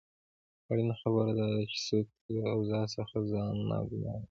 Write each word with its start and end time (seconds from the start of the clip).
اړینه 0.71 0.95
خبره 1.01 1.31
داده 1.39 1.61
چې 1.71 1.77
څوک 1.87 2.07
له 2.35 2.41
اوضاع 2.55 2.85
څخه 2.95 3.15
ځان 3.31 3.55
ناګومانه 3.71 4.11
واچوي. 4.13 4.19